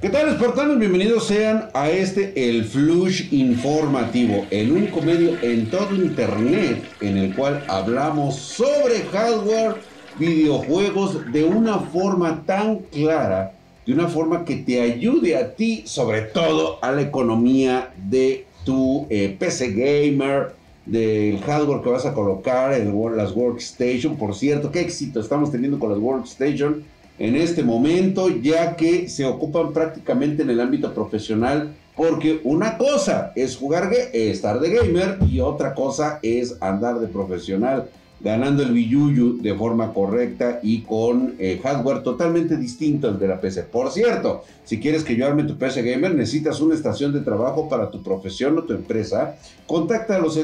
[0.00, 0.78] ¿Qué tal, espartanos?
[0.78, 7.34] Bienvenidos sean a este El Flush Informativo, el único medio en todo Internet en el
[7.34, 9.74] cual hablamos sobre hardware,
[10.16, 16.22] videojuegos de una forma tan clara, de una forma que te ayude a ti, sobre
[16.22, 20.54] todo a la economía de tu eh, PC gamer,
[20.86, 24.16] del hardware que vas a colocar en las workstation.
[24.16, 26.84] Por cierto, qué éxito estamos teniendo con las workstation
[27.18, 33.32] en este momento, ya que se ocupan prácticamente en el ámbito profesional, porque una cosa
[33.34, 37.88] es jugar, estar de gamer y otra cosa es andar de profesional,
[38.20, 43.40] ganando el billuyu de forma correcta y con eh, hardware totalmente distinto al de la
[43.40, 43.64] PC.
[43.64, 47.68] Por cierto, si quieres que yo arme tu PC gamer, necesitas una estación de trabajo
[47.68, 49.36] para tu profesión o tu empresa.
[49.66, 50.36] Contacta a los,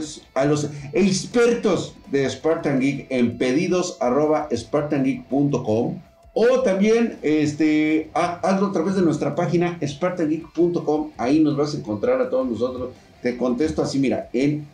[0.93, 3.97] expertos de Spartan Geek en pedidos
[4.53, 6.01] spartangeek.com
[6.35, 11.13] o también este, hazlo a través de nuestra página spartangeek.com.
[11.17, 12.91] Ahí nos vas a encontrar a todos nosotros.
[13.23, 14.67] Te contesto así, mira, en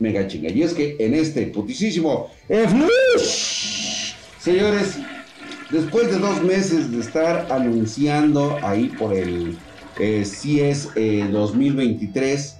[0.00, 0.50] mega chinga.
[0.50, 2.28] Y es que en este putisísimo
[4.40, 4.98] señores,
[5.70, 9.56] después de dos meses de estar anunciando ahí por el
[10.00, 10.90] eh, CIES
[11.30, 12.56] 2023,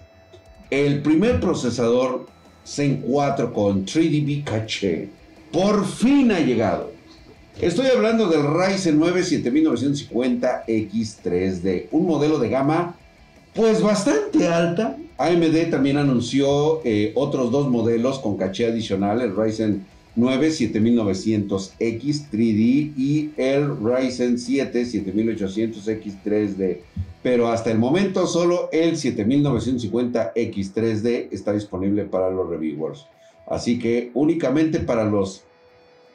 [0.71, 2.27] eh, el primer procesador
[2.65, 5.09] Zen 4 con 3DB Cache
[5.51, 6.98] por fin ha llegado.
[7.61, 12.95] Estoy hablando del Ryzen 9 7950X3D, un modelo de gama
[13.53, 14.97] pues bastante alta.
[15.19, 19.85] AMD también anunció eh, otros dos modelos con caché adicional, el Ryzen
[20.15, 26.79] 9 7900X 3D y el Ryzen 7 7800X3D.
[27.25, 33.07] Pero hasta el momento solo el 7950X3D está disponible para los reviewers.
[33.49, 35.43] Así que únicamente para los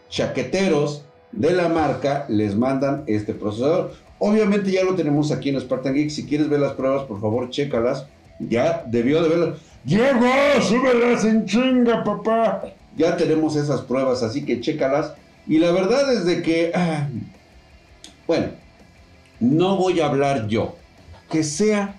[0.10, 1.04] chaqueteros
[1.34, 3.94] de la marca les mandan este procesador.
[4.20, 6.10] Obviamente ya lo tenemos aquí en Spartan Geek.
[6.10, 8.06] Si quieres ver las pruebas, por favor, chécalas.
[8.40, 9.60] Ya debió de verlas.
[9.84, 10.26] ¡Diego!
[10.62, 12.64] ¡Súbelas en chinga, papá!
[12.96, 15.14] Ya tenemos esas pruebas, así que chécalas.
[15.48, 16.72] Y la verdad es de que.
[16.74, 17.08] Ah,
[18.28, 18.48] bueno,
[19.40, 20.76] no voy a hablar yo.
[21.30, 21.96] Que sea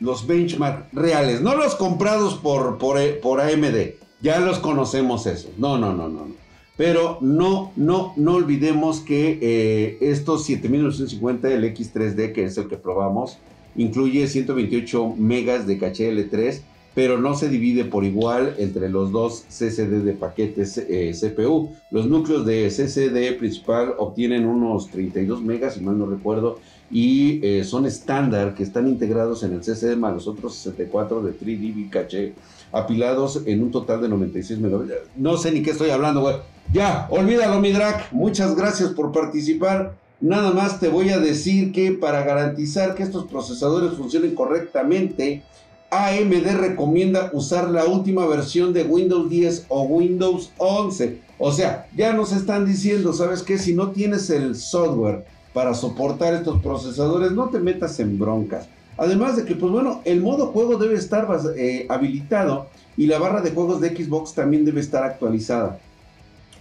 [0.00, 3.94] los benchmark reales, no los comprados por, por, por AMD.
[4.20, 5.50] Ya los conocemos esos.
[5.58, 6.41] No, no, no, no.
[6.82, 12.76] Pero no, no, no olvidemos que eh, estos 7950 del X3D, que es el que
[12.76, 13.38] probamos,
[13.76, 16.60] incluye 128 megas de caché L3,
[16.92, 21.70] pero no se divide por igual entre los dos CCD de paquetes eh, CPU.
[21.92, 26.58] Los núcleos de CCD principal obtienen unos 32 megas, si mal no recuerdo,
[26.90, 31.32] y eh, son estándar que están integrados en el CCD más los otros 64 de
[31.32, 32.32] 3DB caché,
[32.72, 34.80] apilados en un total de 96 megas.
[35.16, 36.36] No sé ni qué estoy hablando, güey.
[36.72, 38.08] Ya, olvídalo, mi drag.
[38.12, 39.94] Muchas gracias por participar.
[40.20, 45.42] Nada más te voy a decir que para garantizar que estos procesadores funcionen correctamente,
[45.90, 51.18] AMD recomienda usar la última versión de Windows 10 o Windows 11.
[51.38, 53.58] O sea, ya nos están diciendo, ¿sabes qué?
[53.58, 58.68] Si no tienes el software para soportar estos procesadores, no te metas en broncas.
[58.96, 61.26] Además de que, pues bueno, el modo juego debe estar
[61.56, 65.78] eh, habilitado y la barra de juegos de Xbox también debe estar actualizada.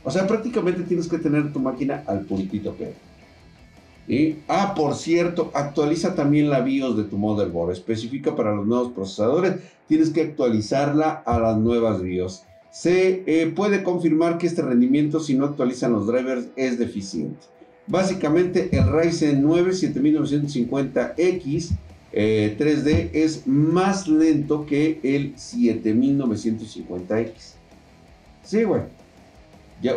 [0.03, 2.93] O sea, prácticamente tienes que tener tu máquina al puntito que.
[4.47, 7.71] Ah, por cierto, actualiza también la BIOS de tu motherboard.
[7.71, 9.55] Específica para los nuevos procesadores.
[9.87, 12.43] Tienes que actualizarla a las nuevas BIOS.
[12.71, 17.39] Se eh, puede confirmar que este rendimiento, si no actualizan los drivers, es deficiente.
[17.87, 21.71] Básicamente, el Ryzen 9 7950X
[22.13, 27.31] 3D es más lento que el 7950X.
[28.43, 28.81] Sí, güey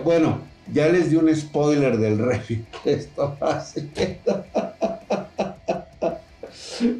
[0.02, 0.40] bueno,
[0.72, 3.88] ya les di un spoiler del review esto hace.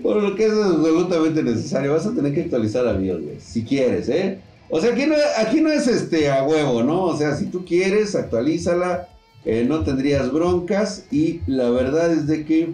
[0.03, 1.93] Por lo que es absolutamente necesario.
[1.93, 3.41] Vas a tener que actualizar a Dios, güey.
[3.41, 4.39] Si quieres, ¿eh?
[4.71, 7.03] O sea, aquí no, aquí no es este a huevo, ¿no?
[7.03, 9.09] O sea, si tú quieres, actualízala.
[9.45, 11.05] Eh, no tendrías broncas.
[11.11, 12.73] Y la verdad es de que,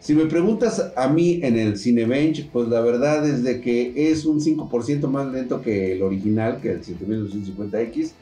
[0.00, 4.24] si me preguntas a mí en el Cinebench, pues la verdad es de que es
[4.24, 8.12] un 5% más lento que el original, que el 7250X.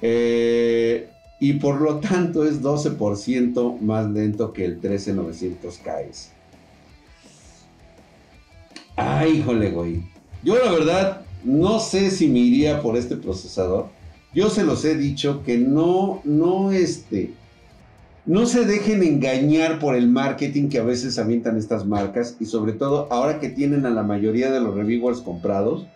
[0.00, 6.28] Eh, y por lo tanto es 12% más lento que el 13900KS.
[8.96, 10.02] Ay, híjole, güey.
[10.42, 13.88] Yo la verdad no sé si me iría por este procesador.
[14.34, 17.32] Yo se los he dicho que no, no, este,
[18.26, 22.72] no se dejen engañar por el marketing que a veces avientan estas marcas y sobre
[22.72, 25.86] todo ahora que tienen a la mayoría de los reviewers comprados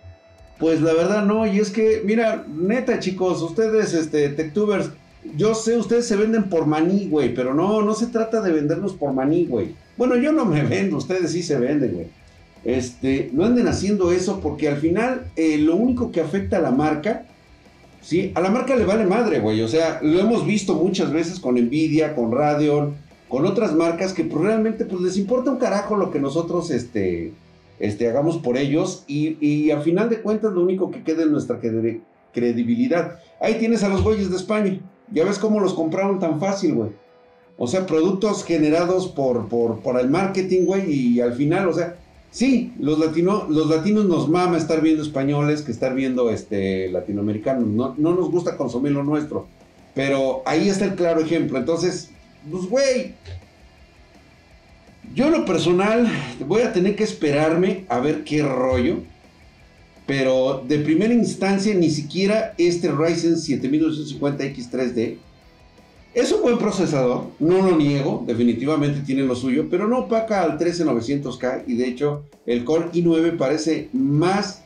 [0.58, 4.90] pues la verdad no, y es que, mira, neta chicos, ustedes, este, techtubers,
[5.36, 8.92] yo sé, ustedes se venden por maní, güey, pero no, no se trata de vendernos
[8.92, 9.74] por maní, güey.
[9.96, 12.06] Bueno, yo no me vendo, ustedes sí se venden, güey.
[12.64, 16.70] Este, no anden haciendo eso porque al final eh, lo único que afecta a la
[16.70, 17.26] marca,
[18.04, 18.32] ¿sí?
[18.34, 19.62] A la marca le vale madre, güey.
[19.62, 22.94] O sea, lo hemos visto muchas veces con Nvidia, con Radeon,
[23.28, 27.32] con otras marcas que pues, realmente pues les importa un carajo lo que nosotros, este,
[27.80, 31.30] este, hagamos por ellos y, y al final de cuentas lo único que queda es
[31.30, 31.58] nuestra
[32.32, 33.18] credibilidad.
[33.40, 34.78] Ahí tienes a los güeyes de España.
[35.10, 36.90] Ya ves cómo los compraron tan fácil, güey.
[37.56, 41.96] O sea, productos generados por, por, por el marketing, güey, y al final, o sea,
[42.34, 47.66] sí, los, latino, los latinos nos mama estar viendo españoles que estar viendo este, latinoamericanos.
[47.68, 49.46] No, no nos gusta consumir lo nuestro.
[49.94, 51.56] Pero ahí está el claro ejemplo.
[51.58, 52.10] Entonces,
[52.50, 53.14] pues, güey,
[55.14, 56.08] yo lo personal
[56.46, 58.98] voy a tener que esperarme a ver qué rollo.
[60.04, 65.18] Pero de primera instancia, ni siquiera este Ryzen 7250X3D
[66.14, 70.58] es un buen procesador, no lo niego, definitivamente tiene lo suyo, pero no opaca al
[70.58, 74.62] 13900K y de hecho el Core i9 parece más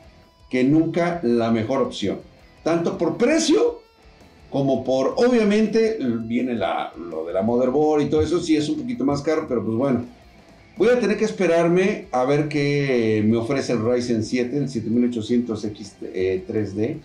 [0.50, 2.18] que nunca la mejor opción.
[2.62, 3.80] Tanto por precio
[4.50, 9.04] como por, obviamente, viene lo de la motherboard y todo eso, sí es un poquito
[9.04, 10.04] más caro, pero pues bueno,
[10.78, 15.92] Voy a tener que esperarme a ver qué me ofrece el Ryzen 7, el 7800X
[16.46, 16.98] 3D.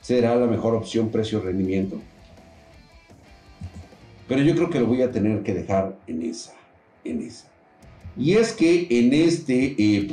[0.00, 1.98] Será la mejor opción precio-rendimiento.
[4.28, 6.54] Pero yo creo que lo voy a tener que dejar en esa,
[7.04, 7.48] en esa.
[8.16, 10.06] Y es que en este eh.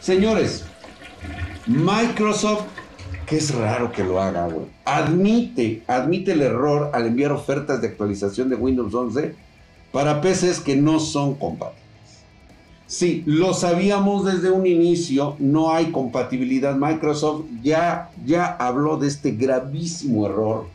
[0.00, 0.64] Señores,
[1.66, 2.66] Microsoft
[3.26, 4.66] que es raro que lo haga, güey.
[4.84, 9.34] Admite, admite el error al enviar ofertas de actualización de Windows 11
[9.92, 11.83] para PCs que no son compatibles.
[12.86, 16.76] Sí, lo sabíamos desde un inicio, no hay compatibilidad.
[16.76, 20.66] Microsoft ya, ya habló de este gravísimo error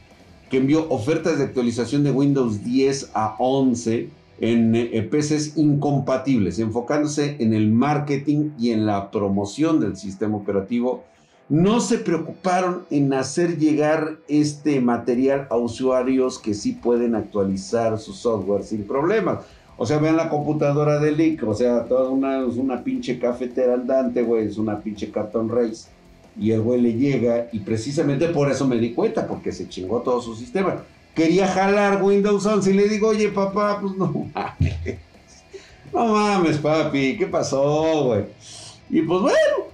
[0.49, 4.09] que envió ofertas de actualización de Windows 10 a 11
[4.39, 11.03] en, en PCs incompatibles, enfocándose en el marketing y en la promoción del sistema operativo
[11.49, 18.13] no se preocuparon en hacer llegar este material a usuarios que sí pueden actualizar su
[18.13, 19.39] software sin problemas.
[19.81, 23.75] O sea, vean la computadora de Leak, o sea, toda una, es una pinche cafetera
[23.75, 25.87] andante, güey, es una pinche carton race.
[26.37, 30.01] Y el güey le llega, y precisamente por eso me di cuenta, porque se chingó
[30.01, 30.83] todo su sistema.
[31.15, 34.97] Quería jalar Windows 11 y le digo, oye, papá, pues no mames.
[35.93, 38.25] No mames, papi, ¿qué pasó, güey?
[38.89, 39.69] Y pues bueno,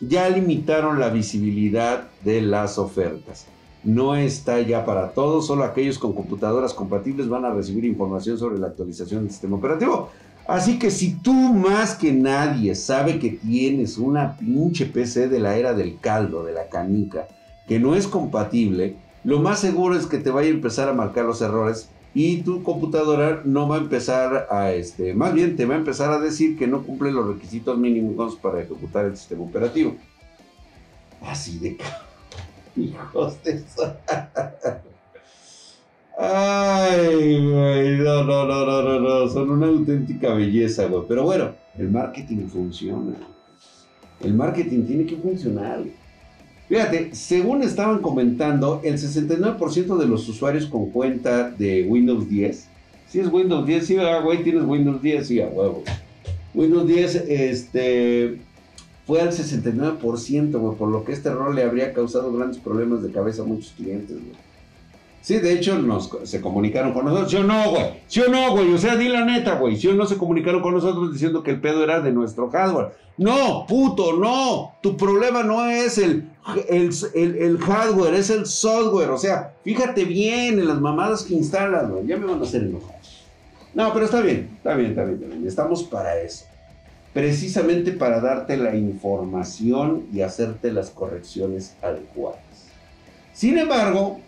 [0.00, 3.46] ya limitaron la visibilidad de las ofertas.
[3.82, 8.58] No está ya para todos, solo aquellos con computadoras compatibles van a recibir información sobre
[8.58, 10.10] la actualización del sistema operativo.
[10.46, 15.56] Así que si tú más que nadie sabe que tienes una pinche PC de la
[15.56, 17.28] era del caldo, de la canica,
[17.68, 21.24] que no es compatible, lo más seguro es que te vaya a empezar a marcar
[21.24, 25.74] los errores y tu computadora no va a empezar a, este, más bien te va
[25.74, 29.94] a empezar a decir que no cumple los requisitos mínimos para ejecutar el sistema operativo.
[31.22, 31.76] Así de
[32.76, 33.96] hijos de eso.
[36.18, 41.04] Ay, güey, no, no, no, no, no, no, son una auténtica belleza, güey.
[41.08, 43.16] Pero bueno, el marketing funciona.
[44.22, 45.82] El marketing tiene que funcionar.
[46.68, 52.68] Fíjate, según estaban comentando, el 69% de los usuarios con cuenta de Windows 10,
[53.08, 55.82] si es Windows 10, sí, ah, güey, tienes Windows 10, sí, a huevo.
[56.54, 58.38] Windows 10, este,
[59.10, 63.10] fue al 69%, güey, por lo que este error le habría causado grandes problemas de
[63.10, 64.36] cabeza a muchos clientes, güey.
[65.20, 67.28] Sí, de hecho, nos, se comunicaron con nosotros.
[67.28, 67.86] ¿Sí o no, güey?
[68.06, 68.72] ¿Sí o no, güey?
[68.72, 69.76] O sea, di la neta, güey.
[69.76, 72.92] ¿Sí o no se comunicaron con nosotros diciendo que el pedo era de nuestro hardware?
[73.18, 74.76] No, puto, no.
[74.80, 76.30] Tu problema no es el,
[76.68, 79.10] el, hardware, es el software.
[79.10, 82.06] O sea, fíjate bien en las mamadas que instalas, güey.
[82.06, 83.00] Ya me van a hacer enojar.
[83.74, 85.46] No, pero está bien, está bien, está bien, está bien.
[85.48, 86.44] Estamos para eso.
[87.12, 92.40] Precisamente para darte la información y hacerte las correcciones adecuadas.
[93.32, 94.20] Sin embargo,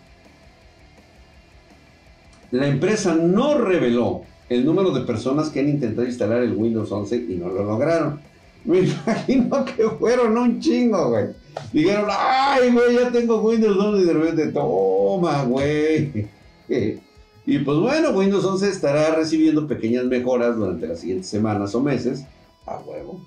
[2.51, 7.15] la empresa no reveló el número de personas que han intentado instalar el Windows 11
[7.29, 8.19] y no lo lograron.
[8.65, 11.27] Me imagino que fueron un chingo, güey.
[11.71, 16.27] Dijeron, ay, güey, ya tengo Windows 11 y de repente, toma, güey.
[17.45, 22.23] Y pues bueno, Windows 11 estará recibiendo pequeñas mejoras durante las siguientes semanas o meses.
[22.65, 23.19] A huevo.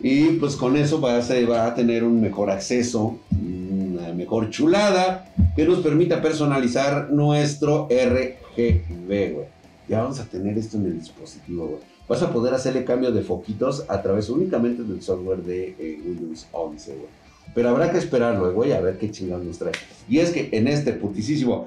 [0.00, 5.64] Y pues con eso va a, a tener un mejor acceso, una mejor chulada que
[5.64, 9.46] nos permita personalizar nuestro RGB.
[9.88, 11.80] Ya vamos a tener esto en el dispositivo, güey.
[12.08, 16.46] Vas a poder hacerle cambio de foquitos a través únicamente del software de eh, Windows
[16.52, 17.26] 11, güey.
[17.54, 19.72] Pero habrá que esperarlo, güey, a ver qué chingados nos trae.
[20.08, 21.66] Y es que en este putisísimo...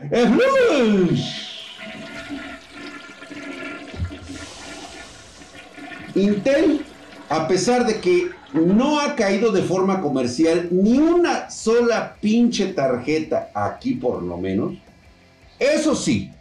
[6.16, 6.86] Intel,
[7.30, 13.52] a pesar de que no ha caído de forma comercial ni una sola pinche tarjeta
[13.54, 14.74] aquí por lo menos,
[15.60, 16.32] eso sí,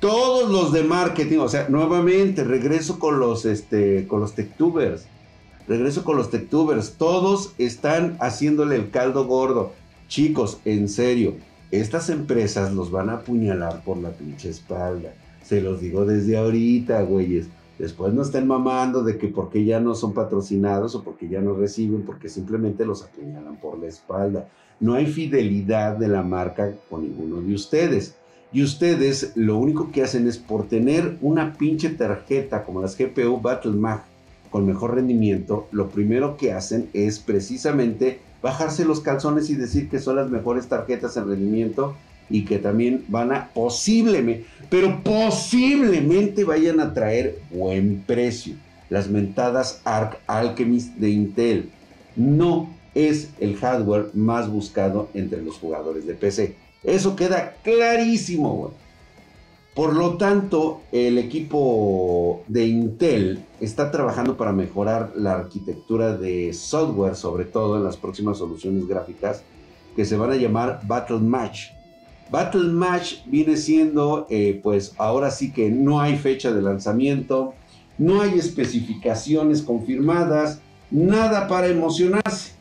[0.00, 5.06] todos los de marketing, o sea, nuevamente regreso con los, este, con los techtubers.
[5.66, 6.92] Regreso con los techtubers.
[6.92, 9.72] Todos están haciéndole el caldo gordo.
[10.08, 11.34] Chicos, en serio,
[11.70, 15.12] estas empresas los van a apuñalar por la pinche espalda.
[15.44, 17.46] Se los digo desde ahorita, güeyes.
[17.78, 21.54] Después no estén mamando de que porque ya no son patrocinados o porque ya no
[21.54, 24.48] reciben, porque simplemente los apuñalan por la espalda.
[24.80, 28.16] No hay fidelidad de la marca con ninguno de ustedes.
[28.52, 33.40] Y ustedes lo único que hacen es por tener una pinche tarjeta como las GPU
[33.40, 34.04] Battle Mag
[34.50, 39.98] con mejor rendimiento, lo primero que hacen es precisamente bajarse los calzones y decir que
[39.98, 41.94] son las mejores tarjetas en rendimiento
[42.30, 48.54] y que también van a posiblemente, pero posiblemente vayan a traer buen precio.
[48.90, 51.70] Las mentadas Arc Alchemist de Intel
[52.16, 56.56] no es el hardware más buscado entre los jugadores de PC.
[56.82, 58.72] Eso queda clarísimo,
[59.74, 67.14] Por lo tanto, el equipo de Intel está trabajando para mejorar la arquitectura de software,
[67.14, 69.42] sobre todo en las próximas soluciones gráficas,
[69.94, 71.70] que se van a llamar Battle Match.
[72.30, 77.54] Battle Match viene siendo, eh, pues ahora sí que no hay fecha de lanzamiento,
[77.96, 82.52] no hay especificaciones confirmadas, nada para emocionarse.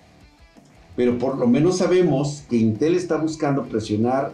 [0.95, 4.33] Pero por lo menos sabemos que Intel está buscando presionar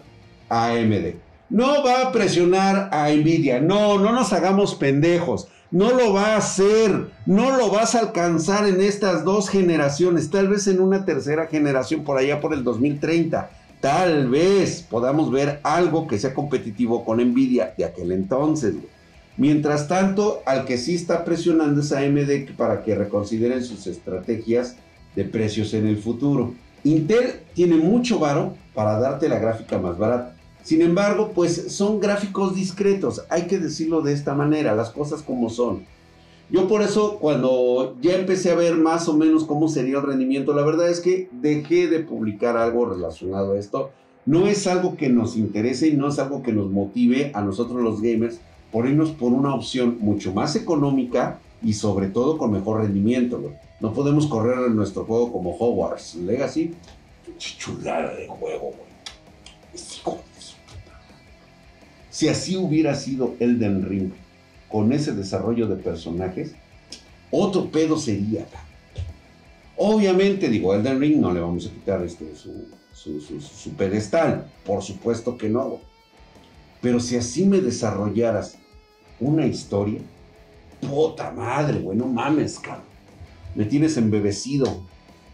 [0.49, 1.15] a AMD.
[1.49, 6.37] No va a presionar a Nvidia, no, no nos hagamos pendejos, no lo va a
[6.37, 11.47] hacer, no lo vas a alcanzar en estas dos generaciones, tal vez en una tercera
[11.47, 13.49] generación por allá por el 2030.
[13.83, 18.75] Tal vez podamos ver algo que sea competitivo con Nvidia de aquel entonces.
[19.35, 24.77] Mientras tanto, al que sí está presionando es AMD para que reconsideren sus estrategias
[25.17, 26.53] de precios en el futuro.
[26.85, 30.33] Intel tiene mucho varo para darte la gráfica más barata.
[30.63, 35.49] Sin embargo, pues son gráficos discretos, hay que decirlo de esta manera, las cosas como
[35.49, 35.83] son.
[36.53, 40.53] Yo por eso cuando ya empecé a ver más o menos cómo sería el rendimiento,
[40.53, 43.89] la verdad es que dejé de publicar algo relacionado a esto.
[44.27, 47.81] No es algo que nos interese y no es algo que nos motive a nosotros
[47.81, 48.39] los gamers
[48.71, 53.41] por irnos por una opción mucho más económica y sobre todo con mejor rendimiento.
[53.79, 56.75] No podemos correr en nuestro juego como Hogwarts Legacy.
[57.39, 60.19] Chulada de juego, güey.
[62.11, 64.11] Si así hubiera sido Elden Ring,
[64.73, 66.55] con ese desarrollo de personajes,
[67.29, 68.45] otro pedo sería.
[69.77, 74.47] Obviamente, digo, Elden Ring no le vamos a quitar este, su, pedestal.
[74.65, 75.79] Por supuesto que no.
[76.81, 78.57] Pero si así me desarrollaras
[79.19, 80.01] una historia,
[80.81, 82.93] puta madre, güey, no mames, cabrón
[83.55, 84.81] me tienes embebecido.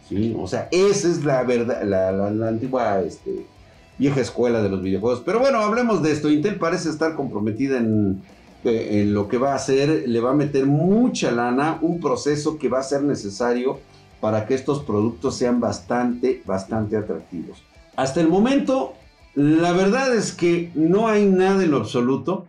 [0.07, 0.35] ¿sí?
[0.37, 3.45] O sea, esa es la verdad, la, antigua este,
[3.97, 5.21] vieja escuela de los videojuegos.
[5.25, 6.29] Pero bueno, hablemos de esto.
[6.29, 8.21] Intel parece estar comprometida en,
[8.63, 10.03] eh, lo que va a hacer.
[10.07, 13.79] Le va a meter mucha lana, un proceso que va a ser necesario
[14.19, 17.63] para que estos productos sean bastante, bastante atractivos.
[17.95, 18.93] Hasta el momento,
[19.35, 22.45] la verdad es que no hay nada en lo absoluto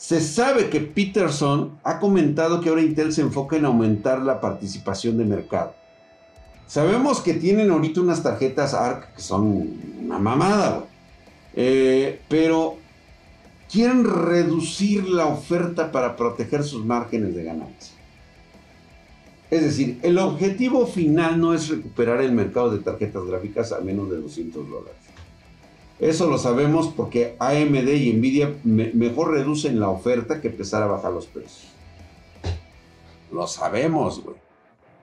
[0.00, 5.18] se sabe que Peterson ha comentado que ahora Intel se enfoca en aumentar la participación
[5.18, 5.74] de mercado.
[6.66, 10.86] Sabemos que tienen ahorita unas tarjetas ARC que son una mamada,
[11.54, 12.78] eh, pero
[13.70, 17.94] quieren reducir la oferta para proteger sus márgenes de ganancia.
[19.50, 24.10] Es decir, el objetivo final no es recuperar el mercado de tarjetas gráficas a menos
[24.10, 25.00] de 200 dólares.
[25.98, 31.12] Eso lo sabemos porque AMD y Nvidia mejor reducen la oferta que empezar a bajar
[31.12, 31.68] los precios.
[33.30, 34.36] Lo sabemos, güey.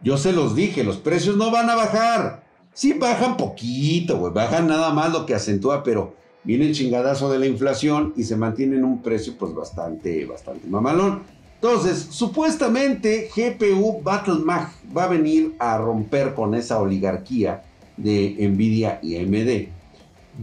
[0.01, 2.43] Yo se los dije, los precios no van a bajar.
[2.73, 4.33] Sí bajan poquito, güey.
[4.33, 6.15] Bajan nada más lo que acentúa, pero
[6.47, 10.67] viene el chingadazo de la inflación y se mantiene en un precio pues bastante, bastante
[10.67, 11.21] mamalón.
[11.61, 17.63] Entonces, supuestamente GPU Battle Mag va a venir a romper con esa oligarquía
[17.97, 19.77] de Nvidia y AMD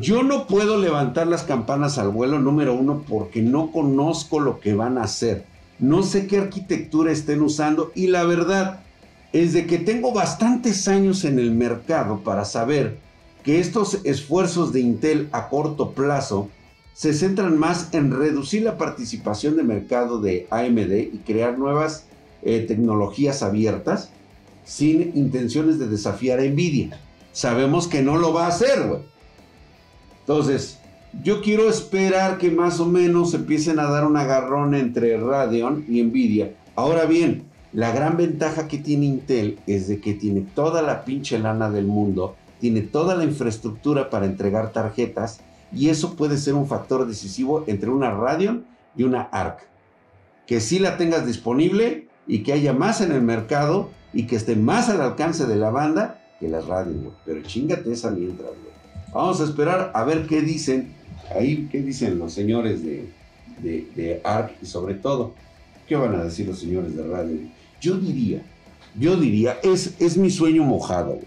[0.01, 4.75] yo no puedo levantar las campanas al vuelo número uno porque no conozco lo que
[4.75, 5.45] van a hacer.
[5.79, 8.81] No sé qué arquitectura estén usando y la verdad
[9.33, 12.99] es de que tengo bastantes años en el mercado para saber
[13.45, 16.49] que estos esfuerzos de Intel a corto plazo
[16.95, 22.07] se centran más en reducir la participación de mercado de AMD y crear nuevas
[22.43, 24.11] eh, tecnologías abiertas
[24.65, 26.99] sin intenciones de desafiar a Nvidia.
[27.33, 29.01] sabemos que no lo va a hacer, güey.
[30.21, 30.79] Entonces,
[31.23, 36.03] yo quiero esperar que más o menos empiecen a dar un agarrón entre Radeon y
[36.03, 36.55] Nvidia.
[36.77, 41.39] Ahora bien, la gran ventaja que tiene Intel es de que tiene toda la pinche
[41.39, 45.41] lana del mundo, tiene toda la infraestructura para entregar tarjetas
[45.71, 48.65] y eso puede ser un factor decisivo entre una Radeon
[48.97, 49.69] y una ARC.
[50.47, 54.57] Que sí la tengas disponible y que haya más en el mercado y que esté
[54.57, 59.13] más al alcance de la banda que las Radeon, Pero chingate esa mientras, güey.
[59.13, 60.95] Vamos a esperar a ver qué dicen
[61.39, 63.11] ahí, qué dicen los señores de,
[63.61, 65.35] de, ARC y sobre todo,
[65.87, 67.53] qué van a decir los señores de Radeon.
[67.79, 68.41] Yo diría,
[68.99, 71.19] yo diría, es, es mi sueño mojado.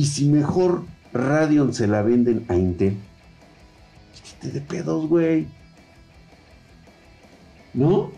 [0.00, 2.96] Y si mejor Radeon se la venden a Intel,
[4.40, 5.46] de pedos, güey.
[7.74, 8.10] ¿No?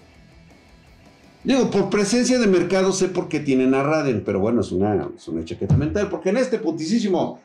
[1.42, 5.08] Digo, por presencia de mercado sé por qué tienen a Raden, pero bueno, es una,
[5.16, 7.40] es una chaqueta mental, porque en este putisísimo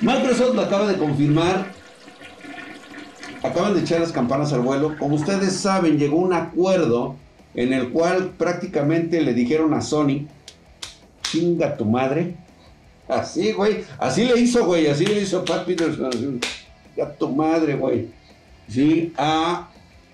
[0.00, 1.72] Microsoft lo acaba de confirmar,
[3.42, 4.96] acaban de echar las campanas al vuelo.
[4.98, 7.16] Como ustedes saben, llegó un acuerdo
[7.54, 10.26] en el cual prácticamente le dijeron a Sony,
[11.32, 12.36] chinga tu madre,
[13.08, 13.84] Así, güey.
[13.98, 14.86] Así le hizo, güey.
[14.86, 16.40] Así le hizo Pat Peterson.
[17.02, 18.08] A tu madre, güey.
[18.68, 19.68] Sí, a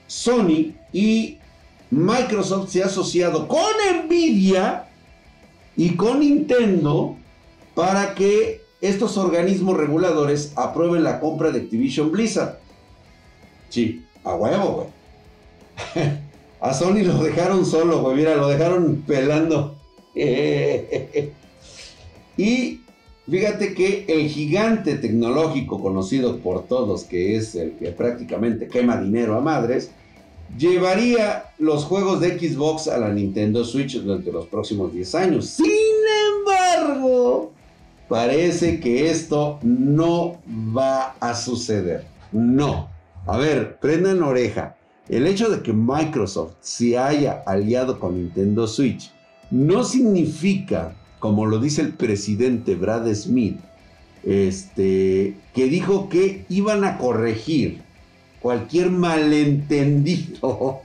[0.06, 1.38] Sony y
[1.90, 3.60] Microsoft se ha asociado con
[4.04, 4.88] Nvidia
[5.76, 7.16] y con Nintendo
[7.74, 12.58] para que estos organismos reguladores aprueben la compra de Activision Blizzard.
[13.68, 14.90] Sí, a huevo,
[15.94, 16.08] güey.
[16.60, 18.16] a Sony lo dejaron solo, güey.
[18.16, 19.77] Mira, lo dejaron pelando.
[22.36, 22.80] y
[23.30, 29.36] Fíjate que el gigante tecnológico conocido por todos, que es el que prácticamente quema dinero
[29.36, 29.90] a madres,
[30.56, 35.46] llevaría los juegos de Xbox a la Nintendo Switch durante los próximos 10 años.
[35.46, 35.66] Sin
[36.38, 37.52] embargo,
[38.08, 40.38] parece que esto no
[40.74, 42.06] va a suceder.
[42.32, 42.88] No.
[43.26, 44.78] A ver, prendan oreja.
[45.06, 49.12] El hecho de que Microsoft se haya aliado con Nintendo Switch
[49.50, 53.58] no significa como lo dice el presidente Brad Smith,
[54.24, 57.82] este, que dijo que iban a corregir
[58.40, 60.80] cualquier malentendido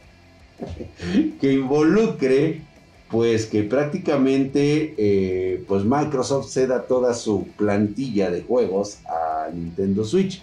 [1.41, 2.61] que involucre,
[3.09, 10.41] pues que prácticamente eh, pues Microsoft ceda toda su plantilla de juegos a Nintendo Switch.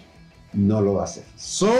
[0.53, 1.23] No lo va a hacer.
[1.37, 1.73] Solamente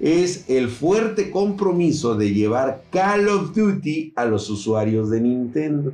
[0.00, 5.92] es el fuerte compromiso de llevar Call of Duty a los usuarios de Nintendo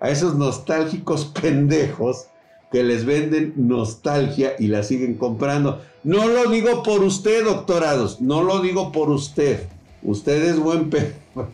[0.00, 2.26] a esos nostálgicos pendejos
[2.70, 5.82] que les venden nostalgia y la siguen comprando.
[6.02, 9.68] No lo digo por usted, doctorados, no lo digo por usted.
[10.02, 11.12] Usted es buen pedo.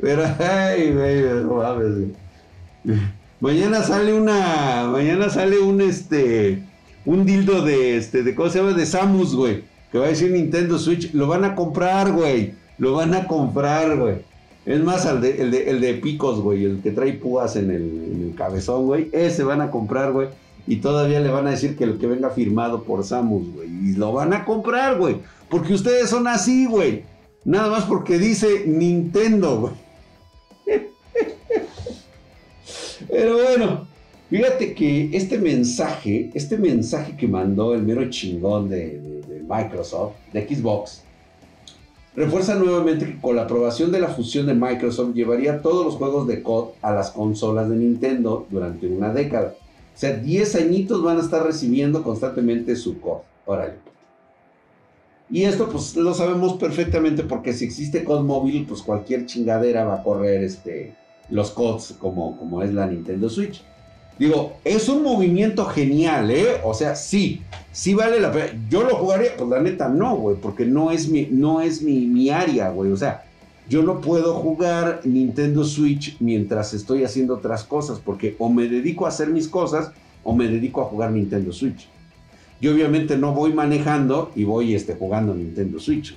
[0.00, 1.62] Pero, ay, güey, no.
[3.40, 6.62] Mañana sale una, mañana sale un, este,
[7.06, 8.72] un dildo de, este, de, ¿cómo se llama?
[8.72, 9.62] De Samus, güey.
[9.90, 11.14] Que va a decir Nintendo Switch.
[11.14, 12.54] Lo van a comprar, güey.
[12.78, 14.16] Lo van a comprar, güey.
[14.66, 18.86] Es más, el de, el de, picos, güey, el que trae púas en el, cabezón,
[18.86, 20.28] güey, ese van a comprar, güey.
[20.66, 23.68] Y todavía le van a decir que el que venga firmado por Samus, güey.
[23.68, 25.18] Y lo van a comprar, güey.
[25.48, 27.04] Porque ustedes son así, güey.
[27.44, 29.72] Nada más porque dice Nintendo, güey.
[33.08, 33.86] Pero bueno,
[34.30, 39.00] fíjate que este mensaje, este mensaje que mandó el mero chingón de,
[39.48, 41.02] Microsoft, de Xbox,
[42.14, 46.26] refuerza nuevamente que con la aprobación de la fusión de Microsoft llevaría todos los juegos
[46.26, 49.54] de COD a las consolas de Nintendo durante una década.
[49.94, 53.20] O sea, 10 añitos van a estar recibiendo constantemente su COD.
[53.46, 53.74] Órale.
[55.28, 59.96] Y esto pues lo sabemos perfectamente porque si existe COD móvil, pues cualquier chingadera va
[59.96, 60.94] a correr este,
[61.30, 63.62] los CODs como, como es la Nintendo Switch.
[64.18, 66.60] Digo, es un movimiento genial, ¿eh?
[66.64, 68.46] O sea, sí, sí vale la pena.
[68.70, 72.06] Yo lo jugaría, pues la neta no, güey, porque no es mi, no es mi,
[72.06, 72.92] mi área, güey.
[72.92, 73.24] O sea,
[73.68, 79.04] yo no puedo jugar Nintendo Switch mientras estoy haciendo otras cosas, porque o me dedico
[79.04, 79.90] a hacer mis cosas
[80.24, 81.88] o me dedico a jugar Nintendo Switch.
[82.60, 86.16] Yo obviamente no voy manejando y voy este, jugando Nintendo Switch.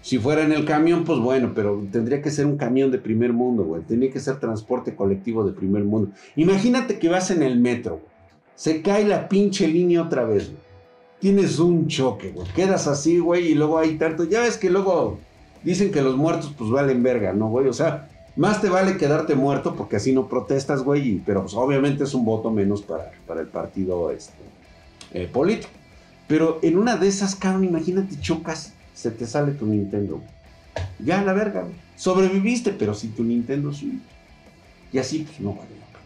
[0.00, 3.32] Si fuera en el camión, pues bueno, pero tendría que ser un camión de primer
[3.32, 3.82] mundo, güey.
[3.82, 6.12] Tendría que ser transporte colectivo de primer mundo.
[6.36, 8.18] Imagínate que vas en el metro, güey.
[8.54, 10.68] Se cae la pinche línea otra vez, güey.
[11.20, 12.46] Tienes un choque, güey.
[12.54, 14.24] Quedas así, güey, y luego hay tanto.
[14.24, 15.18] Ya ves que luego
[15.64, 17.66] dicen que los muertos, pues valen verga, ¿no, güey?
[17.66, 21.20] O sea, más te vale quedarte muerto porque así no protestas, güey.
[21.26, 24.32] Pero pues obviamente es un voto menos para, para el partido este,
[25.12, 25.70] eh, político.
[26.28, 30.20] Pero en una de esas, cabrón, imagínate, chocas se te sale tu Nintendo.
[30.98, 31.64] Ya, la verga.
[31.94, 34.02] Sobreviviste, pero sin tu Nintendo Switch.
[34.92, 35.98] Y así, pues no vale la pena.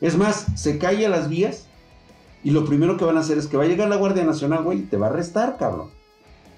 [0.00, 1.66] Es más, se cae las vías
[2.42, 4.62] y lo primero que van a hacer es que va a llegar la Guardia Nacional,
[4.62, 5.90] güey, y te va a arrestar, cabrón.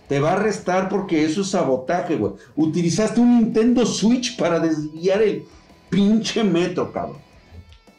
[0.09, 2.35] Te va a arrestar porque eso es sabotaje, güey.
[2.54, 5.44] Utilizaste un Nintendo Switch para desviar el
[5.90, 7.18] pinche metro, cabrón.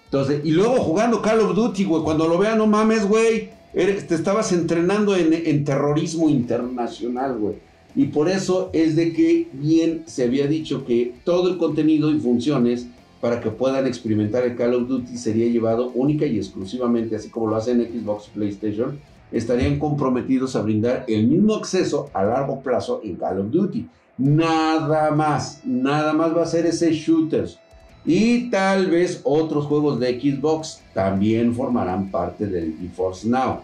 [0.05, 3.49] Entonces, y luego jugando Call of Duty, güey, cuando lo vean, no mames, güey.
[3.75, 7.55] Te estabas entrenando en, en terrorismo internacional, güey.
[7.93, 12.19] Y por eso es de que bien se había dicho que todo el contenido y
[12.19, 12.88] funciones
[13.19, 17.47] para que puedan experimentar el Call of Duty sería llevado única y exclusivamente, así como
[17.47, 18.99] lo hacen Xbox PlayStation,
[19.31, 23.88] estarían comprometidos a brindar el mismo acceso a largo plazo en Call of Duty.
[24.17, 27.59] Nada más, nada más va a ser ese shooters.
[28.05, 33.61] Y tal vez otros juegos de Xbox también formarán parte del GeForce Now.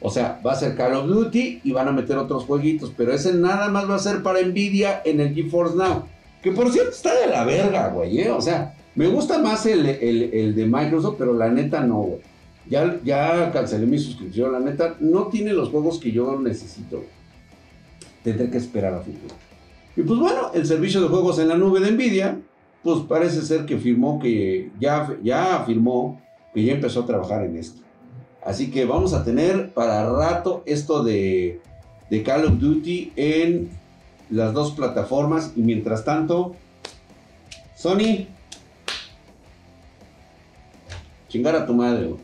[0.00, 3.12] O sea, va a ser Call of Duty y van a meter otros jueguitos, pero
[3.12, 6.04] ese nada más va a ser para Nvidia en el GeForce Now.
[6.42, 8.20] Que por cierto está de la verga, güey.
[8.20, 8.30] ¿eh?
[8.30, 12.20] O sea, me gusta más el, de Microsoft, pero la neta no, güey.
[12.68, 17.04] Ya, ya cancelé mi suscripción, la neta no tiene los juegos que yo necesito.
[18.24, 19.34] Tendré que esperar a futuro.
[19.96, 22.38] Y pues bueno, el servicio de juegos en la nube de Nvidia,
[22.86, 26.20] pues parece ser que firmó que ya, ya afirmó
[26.54, 27.82] que ya empezó a trabajar en esto.
[28.44, 31.60] Así que vamos a tener para rato esto de,
[32.08, 33.70] de Call of Duty en
[34.30, 35.52] las dos plataformas.
[35.56, 36.54] Y mientras tanto,
[37.74, 38.28] Sony,
[41.26, 42.14] chingar a tu madre.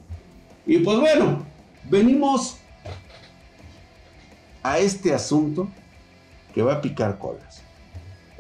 [0.64, 1.44] Y pues bueno,
[1.90, 2.59] venimos
[4.62, 5.68] a este asunto
[6.55, 7.64] que va a picar colas.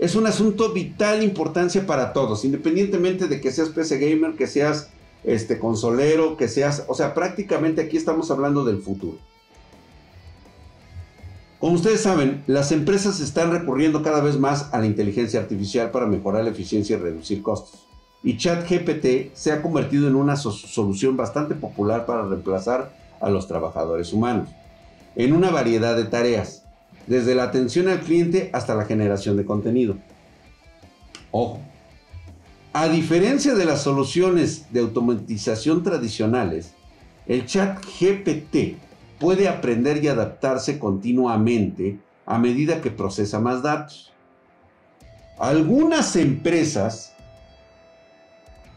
[0.02, 4.90] Es un asunto vital importancia para todos, independientemente de que seas PC gamer, que seas
[5.22, 9.16] este consolero, que seas, o sea, prácticamente aquí estamos hablando del futuro.
[11.60, 16.06] Como ustedes saben, las empresas están recurriendo cada vez más a la inteligencia artificial para
[16.06, 17.86] mejorar la eficiencia y reducir costos.
[18.24, 24.12] Y ChatGPT se ha convertido en una solución bastante popular para reemplazar a los trabajadores
[24.12, 24.48] humanos
[25.14, 26.61] en una variedad de tareas,
[27.06, 29.96] desde la atención al cliente hasta la generación de contenido.
[31.30, 31.60] Ojo,
[32.72, 36.72] a diferencia de las soluciones de automatización tradicionales,
[37.26, 38.76] el chat GPT
[39.18, 44.12] puede aprender y adaptarse continuamente a medida que procesa más datos.
[45.38, 47.14] Algunas empresas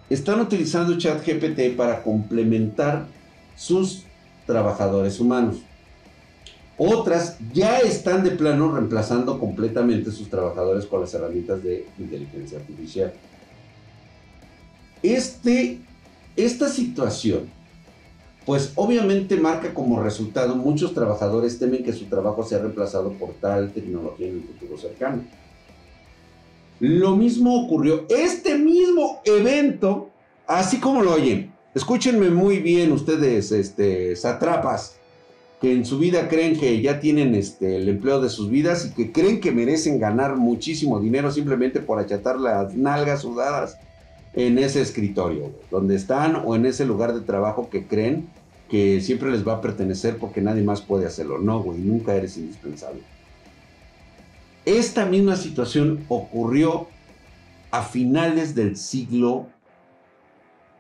[0.10, 3.06] están utilizando chat GPT para complementar
[3.56, 4.04] sus
[4.46, 5.58] trabajadores humanos.
[6.78, 13.14] Otras ya están de plano reemplazando completamente sus trabajadores con las herramientas de inteligencia artificial.
[15.02, 15.80] Este,
[16.36, 17.50] esta situación,
[18.46, 23.72] pues obviamente marca como resultado muchos trabajadores temen que su trabajo sea reemplazado por tal
[23.72, 25.24] tecnología en el futuro cercano.
[26.80, 30.10] Lo mismo ocurrió, este mismo evento,
[30.46, 34.95] así como lo oyen, escúchenme muy bien ustedes, este, satrapas,
[35.66, 38.94] que en su vida creen que ya tienen este, el empleo de sus vidas y
[38.94, 43.80] que creen que merecen ganar muchísimo dinero simplemente por achatar las nalgas sudadas
[44.36, 48.30] en ese escritorio, donde están o en ese lugar de trabajo que creen
[48.70, 51.40] que siempre les va a pertenecer porque nadie más puede hacerlo.
[51.40, 53.02] No, güey, nunca eres indispensable.
[54.66, 56.90] Esta misma situación ocurrió
[57.72, 59.48] a finales del siglo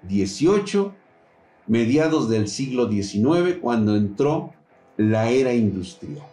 [0.08, 0.92] XVIII,
[1.66, 4.54] mediados del siglo XIX, cuando entró
[4.98, 6.26] la era industrial.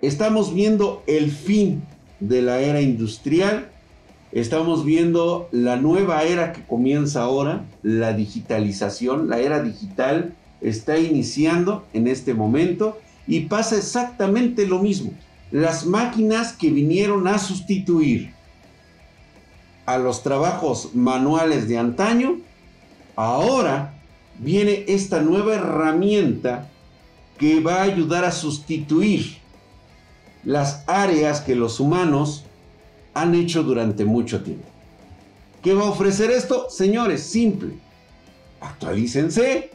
[0.00, 1.82] Estamos viendo el fin
[2.20, 3.72] de la era industrial
[4.32, 11.84] Estamos viendo la nueva era que comienza ahora, la digitalización, la era digital está iniciando
[11.92, 15.12] en este momento y pasa exactamente lo mismo.
[15.50, 18.32] Las máquinas que vinieron a sustituir
[19.84, 22.38] a los trabajos manuales de antaño,
[23.16, 24.01] ahora
[24.38, 26.68] viene esta nueva herramienta
[27.38, 29.38] que va a ayudar a sustituir
[30.44, 32.44] las áreas que los humanos
[33.14, 34.66] han hecho durante mucho tiempo.
[35.62, 36.68] ¿Qué va a ofrecer esto?
[36.70, 37.74] Señores, simple.
[38.60, 39.70] Actualícense.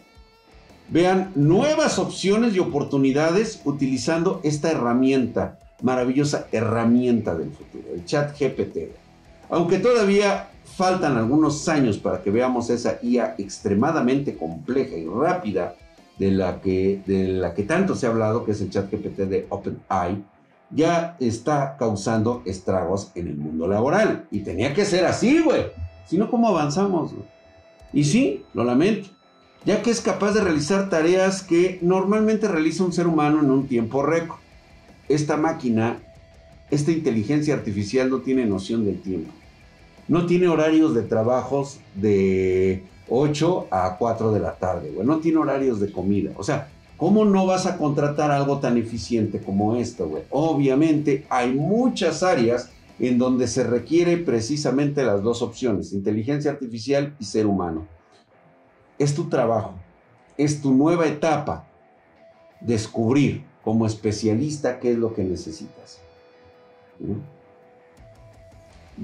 [0.89, 9.06] Vean nuevas opciones y oportunidades utilizando esta herramienta, maravillosa herramienta del futuro, el chat GPT.
[9.49, 15.75] Aunque todavía faltan algunos años para que veamos esa IA extremadamente compleja y rápida
[16.19, 19.19] de la que, de la que tanto se ha hablado, que es el chat GPT
[19.21, 20.23] de OpenAI,
[20.69, 24.27] ya está causando estragos en el mundo laboral.
[24.31, 25.67] Y tenía que ser así, güey.
[26.05, 27.11] Si no, ¿cómo avanzamos?
[27.93, 29.09] Y sí, lo lamento,
[29.65, 33.67] ya que es capaz de realizar tareas que normalmente realiza un ser humano en un
[33.67, 34.39] tiempo récord.
[35.07, 35.99] Esta máquina
[36.69, 39.31] esta inteligencia artificial no tiene noción del tiempo.
[40.07, 45.05] No tiene horarios de trabajos de 8 a 4 de la tarde, güey.
[45.05, 46.31] No tiene horarios de comida.
[46.37, 50.23] O sea, ¿cómo no vas a contratar algo tan eficiente como esto, güey?
[50.29, 57.25] Obviamente hay muchas áreas en donde se requiere precisamente las dos opciones, inteligencia artificial y
[57.25, 57.87] ser humano.
[58.97, 59.75] Es tu trabajo,
[60.37, 61.67] es tu nueva etapa,
[62.59, 66.01] descubrir como especialista qué es lo que necesitas.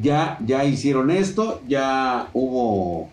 [0.01, 3.09] Ya, ya hicieron esto, ya hubo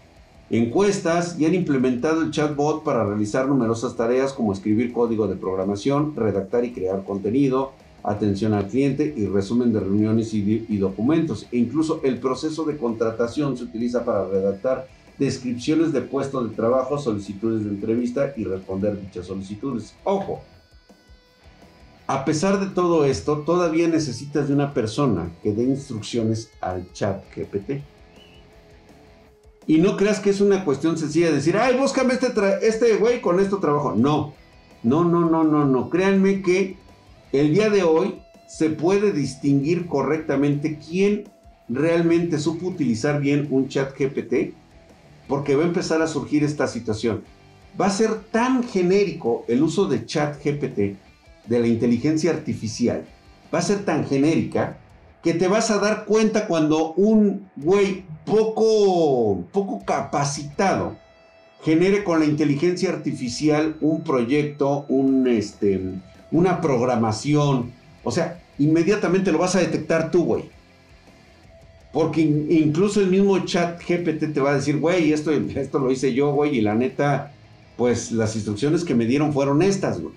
[0.48, 6.16] encuestas y han implementado el chatbot para realizar numerosas tareas como escribir código de programación,
[6.16, 11.46] redactar y crear contenido, atención al cliente y resumen de reuniones y, y, documentos.
[11.52, 14.88] E incluso el proceso de contratación se utiliza para redactar
[15.18, 19.94] descripciones de puestos de trabajo, solicitudes de entrevista y responder dichas solicitudes.
[20.02, 20.40] Ojo,
[22.10, 27.22] a pesar de todo esto, todavía necesitas de una persona que dé instrucciones al chat
[27.32, 27.84] GPT.
[29.68, 33.20] Y no creas que es una cuestión sencilla de decir, ay, búscame este, este güey
[33.20, 33.94] con esto trabajo.
[33.96, 34.34] No,
[34.82, 35.88] no, no, no, no, no.
[35.88, 36.76] Créanme que
[37.30, 41.28] el día de hoy se puede distinguir correctamente quién
[41.68, 44.52] realmente supo utilizar bien un chat GPT,
[45.28, 47.22] porque va a empezar a surgir esta situación.
[47.80, 50.98] Va a ser tan genérico el uso de chat GPT
[51.46, 53.04] de la inteligencia artificial
[53.52, 54.78] va a ser tan genérica
[55.22, 60.96] que te vas a dar cuenta cuando un güey poco, poco capacitado
[61.62, 65.80] genere con la inteligencia artificial un proyecto, un, este,
[66.30, 67.72] una programación.
[68.02, 70.44] O sea, inmediatamente lo vas a detectar tú, güey.
[71.92, 76.14] Porque incluso el mismo chat GPT te va a decir, güey, esto, esto lo hice
[76.14, 77.32] yo, güey, y la neta,
[77.76, 80.14] pues las instrucciones que me dieron fueron estas, güey.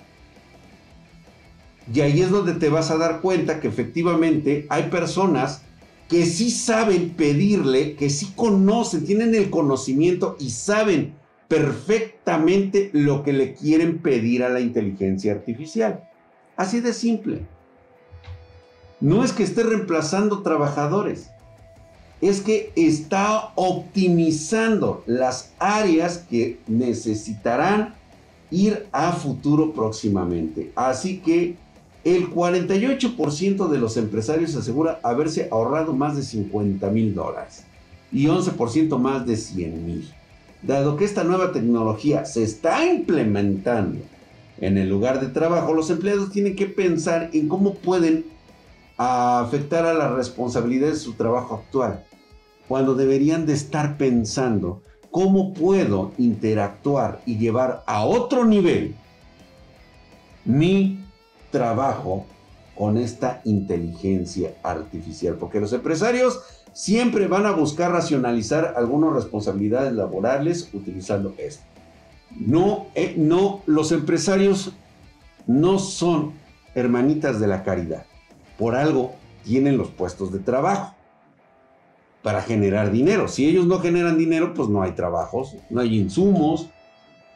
[1.91, 5.63] Y ahí es donde te vas a dar cuenta que efectivamente hay personas
[6.07, 11.15] que sí saben pedirle, que sí conocen, tienen el conocimiento y saben
[11.47, 16.07] perfectamente lo que le quieren pedir a la inteligencia artificial.
[16.55, 17.45] Así de simple.
[18.99, 21.29] No es que esté reemplazando trabajadores,
[22.21, 27.95] es que está optimizando las áreas que necesitarán
[28.49, 30.71] ir a futuro próximamente.
[30.75, 31.57] Así que
[32.03, 37.63] el 48% de los empresarios asegura haberse ahorrado más de 50 mil dólares
[38.11, 40.13] y 11% más de 100 mil.
[40.61, 43.99] Dado que esta nueva tecnología se está implementando
[44.59, 48.25] en el lugar de trabajo, los empleados tienen que pensar en cómo pueden
[48.97, 52.05] afectar a las responsabilidades de su trabajo actual,
[52.67, 58.95] cuando deberían de estar pensando cómo puedo interactuar y llevar a otro nivel
[60.45, 60.99] mi
[61.53, 62.25] trabajo
[62.75, 66.41] con esta inteligencia artificial, porque los empresarios
[66.73, 71.63] siempre van a buscar racionalizar algunas responsabilidades laborales utilizando esto.
[72.31, 74.71] No, eh, no, los empresarios
[75.45, 76.33] no son
[76.73, 78.05] hermanitas de la caridad.
[78.57, 79.13] Por algo
[79.43, 80.95] tienen los puestos de trabajo
[82.23, 83.27] para generar dinero.
[83.27, 86.69] Si ellos no generan dinero, pues no hay trabajos, no hay insumos,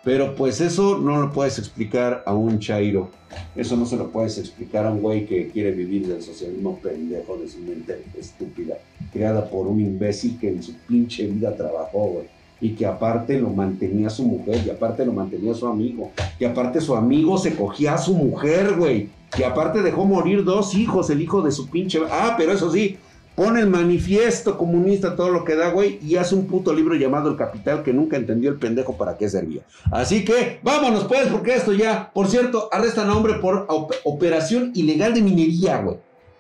[0.04, 3.10] pero pues eso no lo puedes explicar a un chairo.
[3.56, 7.38] Eso no se lo puedes explicar a un güey que quiere vivir del socialismo pendejo
[7.38, 8.78] de su mente estúpida,
[9.12, 12.26] creada por un imbécil que en su pinche vida trabajó, güey.
[12.60, 16.82] Y que aparte lo mantenía su mujer, y aparte lo mantenía su amigo, y aparte
[16.82, 19.10] su amigo se cogía a su mujer, güey.
[19.38, 22.00] Y aparte dejó morir dos hijos, el hijo de su pinche...
[22.10, 22.98] Ah, pero eso sí,
[23.38, 27.30] pone el manifiesto comunista, todo lo que da, güey, y hace un puto libro llamado
[27.30, 29.62] El Capital que nunca entendió el pendejo para qué servía.
[29.92, 33.68] Así que vámonos, pues, porque esto ya, por cierto, arrestan a hombre por
[34.06, 35.98] operación ilegal de minería, güey,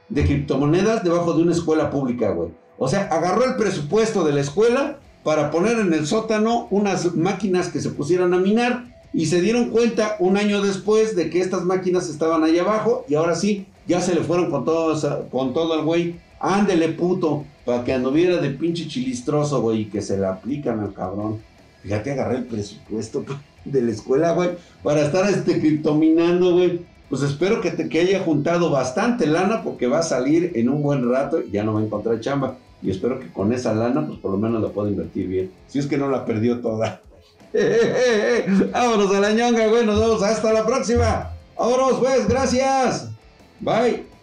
[0.10, 2.50] de criptomonedas debajo de una escuela pública, güey.
[2.80, 7.68] O sea, agarró el presupuesto de la escuela para poner en el sótano unas máquinas
[7.68, 11.64] que se pusieran a minar y se dieron cuenta un año después de que estas
[11.64, 15.76] máquinas estaban ahí abajo y ahora sí, ya se le fueron con todo, con todo
[15.76, 20.26] el güey Ándele, puto, para que anduviera de pinche chilistroso, güey, y que se le
[20.26, 21.39] aplican al cabrón.
[21.84, 23.26] Fíjate, agarré el presupuesto
[23.65, 24.52] de la escuela, güey,
[24.84, 26.82] para estar este criptominando, güey.
[27.10, 31.10] Pues espero que, que haya juntado bastante lana porque va a salir en un buen
[31.10, 32.58] rato y ya no va a encontrar chamba.
[32.82, 35.52] Y espero que con esa lana, pues por lo menos la pueda invertir bien.
[35.67, 37.02] Si es que no la perdió toda.
[38.71, 39.86] Vámonos a la ñonga, güey.
[39.86, 41.32] Nos vemos hasta la próxima.
[41.58, 42.28] Vámonos, pues.
[42.28, 43.10] Gracias.
[43.60, 44.17] Bye.